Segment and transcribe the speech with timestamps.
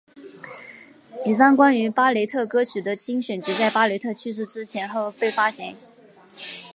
[1.19, 5.75] 几张关于巴雷特歌曲的精选集在巴雷特去世前后被发行。